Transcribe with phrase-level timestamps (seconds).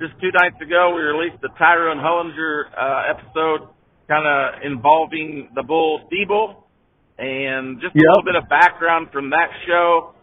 [0.00, 3.68] just two nights ago, we released the Tyrone Hollinger uh, episode,
[4.08, 6.64] kind of involving the bull D-Bull,
[7.18, 10.14] and just a little bit of background from that show.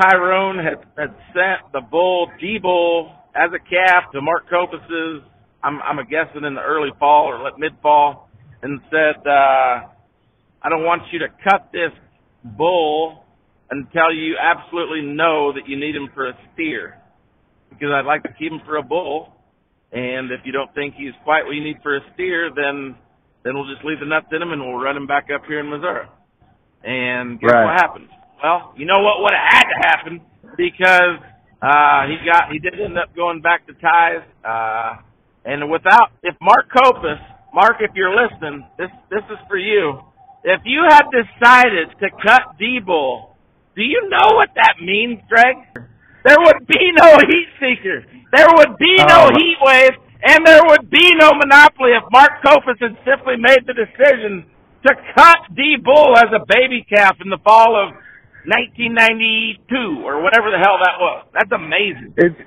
[0.00, 5.28] Tyrone had, had sent the bull D-Bull as a calf to Mark Copus's,
[5.62, 8.30] I'm, I'm guessing in the early fall or mid fall,
[8.62, 9.84] and said, uh,
[10.62, 11.92] I don't want you to cut this
[12.56, 13.24] bull
[13.70, 16.99] until you absolutely know that you need him for a steer.
[17.70, 19.32] Because I'd like to keep him for a bull.
[19.92, 22.94] And if you don't think he's quite what you need for a steer, then
[23.42, 25.58] then we'll just leave the nuts in him and we'll run him back up here
[25.60, 26.06] in Missouri.
[26.84, 27.64] And guess Right.
[27.64, 28.08] what happened?
[28.42, 30.20] Well, you know what would have had to happen
[30.56, 31.18] because
[31.62, 34.22] uh he got he did end up going back to Ty's.
[34.44, 35.02] Uh
[35.44, 37.18] and without if Mark Copus,
[37.54, 40.00] Mark if you're listening, this this is for you.
[40.44, 43.36] If you had decided to cut D Bull,
[43.76, 45.56] do you know what that means, Greg?
[46.24, 48.04] There would be no heat seeker.
[48.32, 49.34] There would be no Oh.
[49.36, 53.74] heat wave, and there would be no monopoly if Mark Copus had simply made the
[53.74, 54.44] decision
[54.86, 57.94] to cut D Bull as a baby calf in the fall of
[58.44, 61.24] 1992 or whatever the hell that was.
[61.32, 62.14] That's amazing.
[62.16, 62.40] It's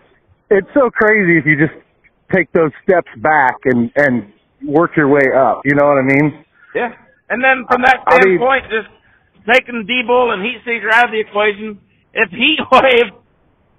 [0.49, 1.73] it's so crazy if you just
[2.33, 4.31] take those steps back and and
[4.66, 5.61] work your way up.
[5.66, 6.45] You know what I mean?
[6.75, 6.94] Yeah.
[7.29, 8.89] And then from that I mean- standpoint, just
[9.51, 11.79] taking D Bull and heat seeker out of the equation,
[12.13, 13.11] if heat wave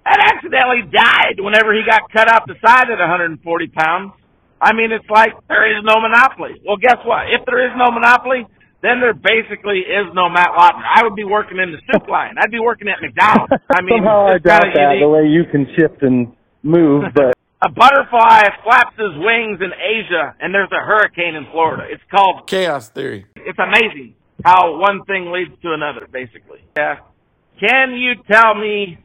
[0.05, 4.13] had accidentally died whenever he got cut off the side at 140 pounds,
[4.61, 6.61] I mean, it's like there is no monopoly.
[6.65, 7.29] Well, guess what?
[7.33, 8.47] If there is no monopoly,
[8.83, 10.85] then there basically is no Matt Lautner.
[10.85, 12.37] I would be working in the soup line.
[12.39, 13.53] I'd be working at McDonald's.
[13.73, 15.03] I mean, somehow I doubt that unique.
[15.03, 20.35] the way you can shift and move, but A butterfly flaps his wings in Asia,
[20.39, 21.85] and there's a hurricane in Florida.
[21.89, 23.25] It's called Chaos theory.
[23.37, 26.59] it's amazing how one thing leads to another, basically.
[26.77, 26.97] Yeah.
[27.59, 28.99] Can you tell me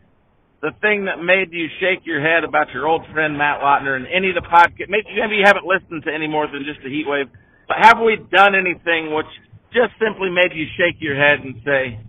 [0.61, 4.05] the thing that made you shake your head about your old friend Matt Lautner and
[4.07, 4.91] any of the podcast?
[4.91, 7.31] Maybe, maybe you haven't listened to any more than just the heat wave,
[7.67, 9.29] but have we done anything which
[9.71, 11.99] just simply made you shake your head and say,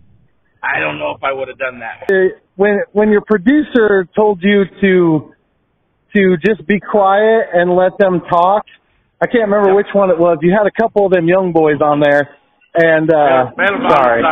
[0.63, 2.11] I don't know if I would have done that?
[2.11, 5.33] Uh, when when your producer told you to
[6.13, 8.67] to just be quiet and let them talk,
[9.23, 10.39] I can't remember which one it was.
[10.43, 12.37] You had a couple of them young boys on there,
[12.75, 14.23] and uh, about sorry.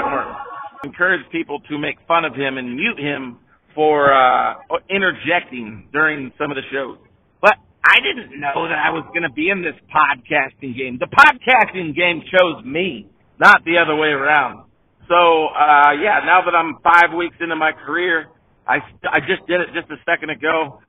[0.84, 3.38] Encourage people to make fun of him and mute him
[3.74, 4.54] for uh
[4.90, 6.98] interjecting during some of the shows.
[7.40, 10.98] But I didn't know that I was going to be in this podcasting game.
[10.98, 13.08] The podcasting game chose me,
[13.38, 14.64] not the other way around.
[15.08, 18.28] So, uh yeah, now that I'm 5 weeks into my career,
[18.66, 20.80] I I just did it just a second ago.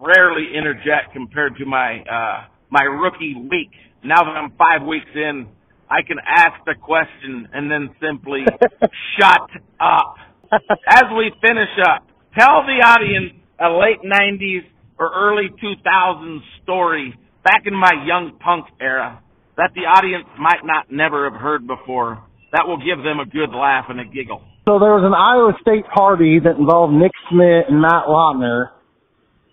[0.00, 3.72] Rarely interject compared to my uh my rookie week.
[4.04, 5.48] Now that I'm 5 weeks in,
[5.90, 8.44] I can ask the question and then simply
[9.18, 9.50] shut
[9.80, 10.16] up.
[10.52, 12.07] As we finish up,
[12.38, 14.62] tell the audience a late 90s
[14.98, 19.20] or early 2000s story back in my young punk era
[19.56, 22.22] that the audience might not never have heard before.
[22.52, 24.40] That will give them a good laugh and a giggle.
[24.64, 28.70] So there was an Iowa State party that involved Nick Smith and Matt Lautner,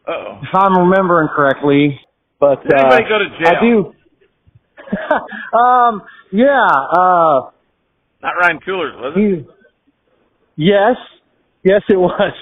[0.08, 0.40] Uh-oh.
[0.44, 2.00] if I'm remembering correctly.
[2.40, 3.50] But Did uh, anybody go to jail?
[3.50, 3.94] I do.
[5.58, 6.02] um,
[6.32, 6.68] yeah.
[6.68, 7.50] Uh,
[8.22, 9.20] Not Ryan Coolers, was it?
[9.20, 10.96] he, yes,
[11.64, 12.34] yes, it was.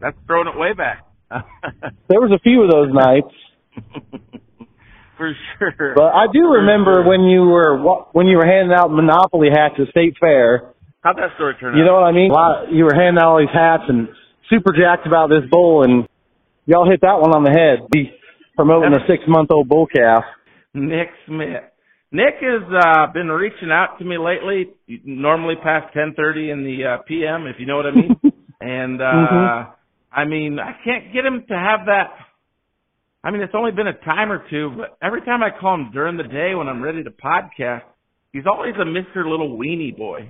[0.00, 1.06] That's throwing it way back.
[2.08, 3.34] There was a few of those nights.
[5.16, 5.94] For sure.
[5.94, 7.78] But I do remember when you were
[8.12, 10.74] when you were handing out Monopoly hats at State Fair.
[11.02, 11.78] How'd that story turn out?
[11.78, 12.30] You know what I mean?
[12.30, 14.08] A lot, you were handing out all these hats and
[14.50, 16.08] super jacked about this bull, and
[16.66, 17.88] y'all hit that one on the head.
[17.90, 18.10] Be
[18.56, 20.24] promoting a six month old bull calf.
[20.74, 21.62] Nick Smith.
[22.10, 24.70] Nick has uh, been reaching out to me lately,
[25.04, 27.46] normally past 10:30 in the uh, p.m.
[27.46, 28.16] If you know what I mean.
[28.60, 29.72] and uh Mhm.
[30.14, 32.10] I mean, I can't get him to have that.
[33.24, 35.90] I mean, it's only been a time or two, but every time I call him
[35.92, 37.82] during the day when I'm ready to podcast,
[38.32, 40.28] he's always a Mister Little Weenie Boy.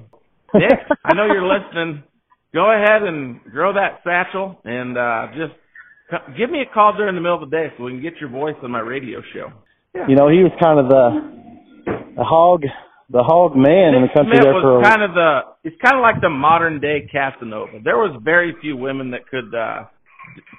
[0.55, 2.05] Nick, I know you're listening.
[2.55, 5.55] Go ahead and grow that satchel and uh just
[6.39, 8.31] give me a call during the middle of the day so we can get your
[8.31, 9.51] voice on my radio show.
[10.09, 12.63] You know, he was kind of the the hog
[13.15, 15.31] the hog man in the Nick country Smith there was for a kind of the
[15.63, 17.79] it's kind of like the modern day Casanova.
[17.79, 19.87] There was very few women that could uh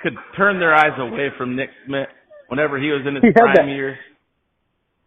[0.02, 2.08] could turn their eyes away from Nick Smith
[2.48, 3.98] whenever he was in his prime that- years.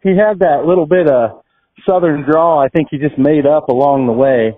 [0.03, 1.41] he had that little bit of
[1.89, 2.59] southern drawl.
[2.61, 4.53] I think he just made up along the way.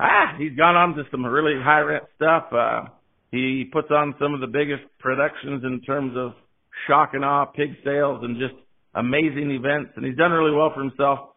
[0.00, 2.52] Ah, he's gone on to some really high rent stuff.
[2.52, 2.90] Uh
[3.30, 6.32] he puts on some of the biggest productions in terms of
[6.88, 8.54] shock and awe pig sales and just
[8.96, 11.30] amazing events and he's done really well for himself.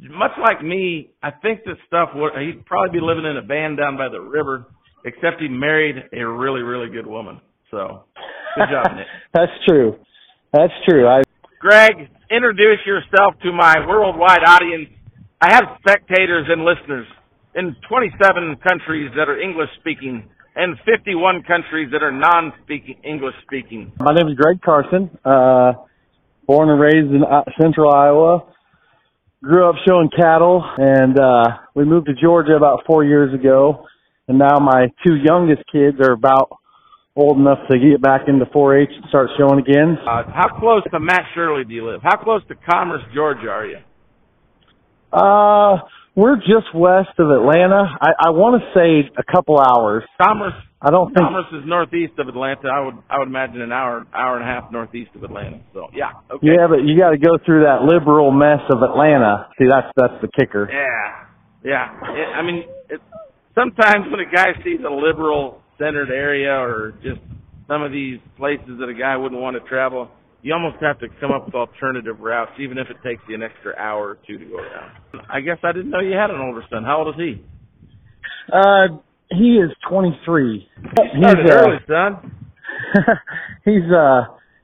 [0.00, 3.76] Much like me, I think this stuff would he'd probably be living in a van
[3.76, 4.66] down by the river,
[5.04, 7.40] except he married a really, really good woman.
[7.70, 8.04] So
[8.56, 9.06] good job, Nick.
[9.34, 9.96] That's true.
[10.52, 11.06] That's true.
[11.06, 11.22] I
[11.60, 14.88] Greg, introduce yourself to my worldwide audience.
[15.40, 17.06] I have spectators and listeners
[17.54, 23.92] in 27 countries that are English speaking and 51 countries that are non-speaking English speaking.
[24.00, 25.10] My name is Greg Carson.
[25.24, 25.72] Uh,
[26.46, 28.44] born and raised in uh, Central Iowa.
[29.42, 31.44] Grew up showing cattle, and uh,
[31.76, 33.86] we moved to Georgia about four years ago.
[34.26, 36.58] And now my two youngest kids are about
[37.14, 39.96] old enough to get back into 4-H and start showing again.
[40.02, 42.00] Uh, how close to Matt Shirley do you live?
[42.02, 43.78] How close to Commerce, Georgia are you?
[45.12, 45.86] Uh,
[46.16, 47.96] we're just west of Atlanta.
[48.00, 50.02] I, I want to say a couple hours.
[50.20, 50.54] Commerce.
[50.80, 52.68] I don't think Commerce is northeast of Atlanta.
[52.70, 55.60] I would I would imagine an hour hour and a half northeast of Atlanta.
[55.74, 56.12] So yeah.
[56.30, 56.46] Okay.
[56.46, 59.50] Yeah, but you got to go through that liberal mess of Atlanta.
[59.58, 60.70] See, that's that's the kicker.
[60.70, 61.26] Yeah.
[61.64, 62.14] Yeah.
[62.14, 63.00] It, I mean, it,
[63.58, 67.20] sometimes when a guy sees a liberal centered area or just
[67.66, 70.08] some of these places that a guy wouldn't want to travel,
[70.42, 73.42] you almost have to come up with alternative routes, even if it takes you an
[73.42, 75.26] extra hour or two to go around.
[75.28, 76.84] I guess I didn't know you had an older son.
[76.84, 77.44] How old is he?
[78.52, 80.68] Uh, he is 23.
[80.76, 82.34] You started he's, uh, early, son.
[83.64, 84.22] he's uh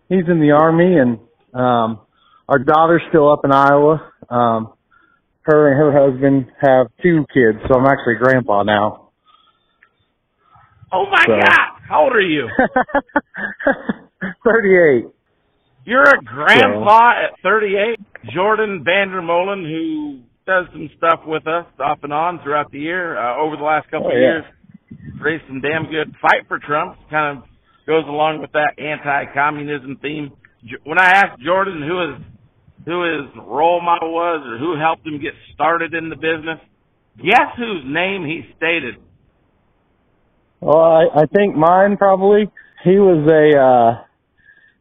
[0.08, 1.18] he's in the army and
[1.52, 2.00] um
[2.48, 4.10] our daughter's still up in Iowa.
[4.30, 4.72] Um
[5.42, 9.10] her and her husband have two kids, so I'm actually grandpa now.
[10.92, 11.68] Oh my So- God!
[11.88, 12.48] How old are you?
[14.44, 15.04] 38.
[15.84, 17.98] You're a grandpa at 38.
[18.34, 23.40] Jordan Vandermolen, who does some stuff with us off and on throughout the year, uh,
[23.40, 24.20] over the last couple Oh, of yeah.
[24.20, 24.44] years,
[25.20, 26.96] raised some damn good fight for Trump.
[27.10, 27.44] Kind of
[27.86, 30.32] goes along with that anti-communism theme.
[30.84, 32.20] When I asked Jordan who his
[32.86, 36.60] who his role model was or who helped him get started in the business,
[37.16, 38.96] guess whose name he stated?
[40.60, 42.50] Well, I, I think mine probably.
[42.84, 44.04] He was a uh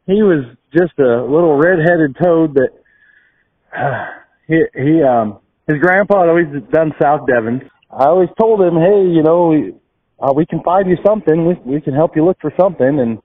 [0.06, 0.44] he was
[0.74, 2.72] just a little red-headed toad that
[4.48, 7.70] he he um his grandpa had always done South Devon.
[7.90, 9.74] I always told him, "Hey, you know, we,
[10.20, 11.46] uh, we can find you something.
[11.46, 13.20] We we can help you look for something." And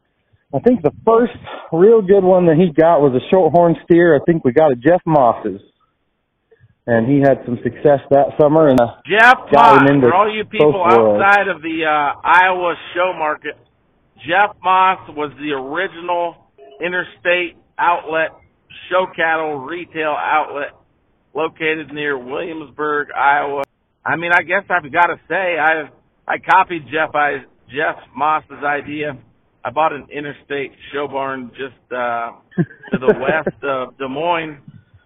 [0.55, 1.37] I think the first
[1.73, 4.15] real good one that he got was a shorthorn steer.
[4.15, 5.61] I think we got a Jeff Moss's.
[6.87, 10.15] And he had some success that summer and uh, Jeff Got Moss, him into for
[10.15, 11.21] all you people both worlds.
[11.21, 13.61] outside of the uh, Iowa show market,
[14.25, 16.49] Jeff Moss was the original
[16.81, 18.33] interstate outlet,
[18.89, 20.78] show cattle retail outlet
[21.35, 23.65] located near Williamsburg, Iowa.
[24.05, 25.89] I mean, I guess I've got to say, I
[26.27, 29.19] I copied Jeff I, Jeff Moss's idea.
[29.65, 32.33] I bought an interstate show barn just uh,
[32.93, 34.59] to the west of Des Moines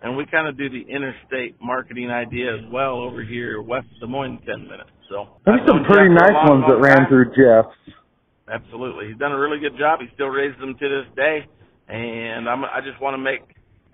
[0.02, 4.00] and we kind of do the interstate marketing idea as well over here west of
[4.00, 4.90] Des Moines 10 minutes.
[5.08, 7.08] So there's some pretty Jeff nice long, ones that long ran time.
[7.08, 7.70] through Jeff.
[8.50, 10.00] Absolutely, he's done a really good job.
[10.00, 11.46] He still raises them to this day,
[11.88, 13.40] and I'm, I just want to make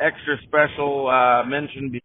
[0.01, 2.01] extra special uh, mention.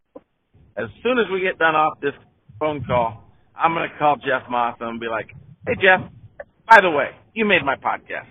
[0.77, 2.13] As soon as we get done off this
[2.59, 3.23] phone call,
[3.55, 5.29] I'm going to call Jeff Moss and be like,
[5.67, 6.09] "Hey Jeff,
[6.69, 8.27] by the way, you made my podcast."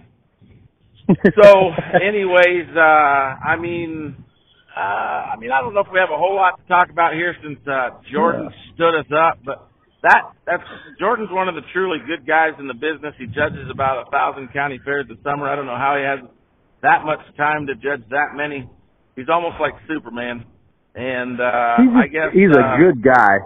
[1.43, 4.15] so anyways uh i mean
[4.71, 7.13] uh i mean i don't know if we have a whole lot to talk about
[7.13, 9.67] here since uh jordan stood us up but
[10.03, 10.63] that that's
[10.99, 13.15] jordan's one of the truly good guys in the business.
[13.19, 15.49] He judges about a thousand county fairs a summer.
[15.49, 16.29] I don't know how he has
[16.83, 18.69] that much time to judge that many.
[19.15, 20.45] He's almost like superman
[20.95, 23.39] and uh he's i guess he's uh, a good guy.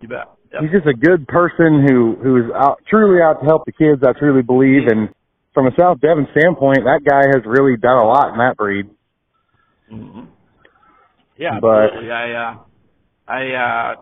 [0.00, 0.62] you bet Yep.
[0.62, 4.02] He's just a good person who who is out truly out to help the kids.
[4.02, 5.08] I truly believe, and
[5.54, 8.86] from a South Devon standpoint, that guy has really done a lot in that breed.
[9.88, 10.22] hmm
[11.38, 12.10] Yeah, But- absolutely.
[12.10, 12.56] I uh,
[13.28, 13.94] I uh,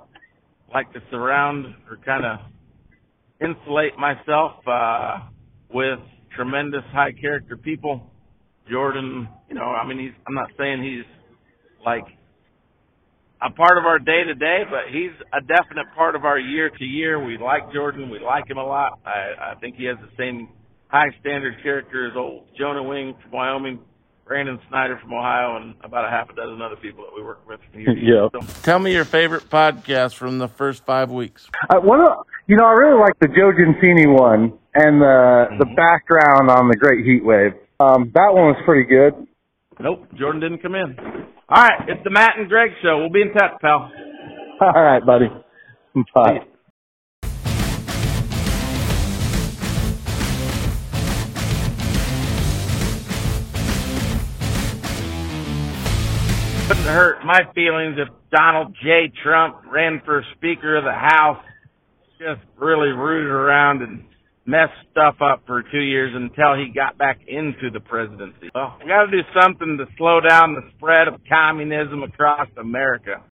[0.73, 2.39] like to surround or kind of
[3.43, 5.19] insulate myself uh,
[5.71, 5.99] with
[6.35, 8.11] tremendous high character people.
[8.71, 10.13] Jordan, you know, I mean, he's.
[10.27, 11.05] I'm not saying he's
[11.85, 12.05] like
[13.41, 16.71] a part of our day to day, but he's a definite part of our year
[16.71, 17.23] to year.
[17.25, 18.11] We like Jordan.
[18.11, 18.99] We like him a lot.
[19.07, 20.49] I, I think he has the same
[20.89, 23.79] high standard character as old Jonah Wing from Wyoming,
[24.27, 27.47] Brandon Snyder from Ohio, and about a half a dozen other people that we work
[27.49, 27.93] with from here.
[27.97, 28.29] Yeah.
[28.33, 31.49] So, tell me your favorite podcast from the first five weeks.
[31.71, 35.65] Uh, one of, you know, I really like the Joe Gensini one and the the
[35.65, 35.77] Mhm.
[35.77, 37.55] background on the Great Heat Wave.
[37.81, 39.15] Um, that one was pretty good.
[39.81, 40.97] Nope, Jordan didn't come in.
[41.51, 42.99] All right, it's the Matt and Greg show.
[42.99, 43.91] We'll be in touch, pal.
[44.61, 45.29] All right, buddy.
[46.15, 46.41] Bye.
[56.69, 59.11] Wouldn't hurt my feelings if Donald J.
[59.23, 61.43] Trump ran for Speaker of the House,
[62.19, 64.05] just really rooted around and
[64.49, 68.49] messed stuff up for two years until he got back into the presidency.
[68.55, 73.23] Well, we got to do something to slow down the spread of communism across America.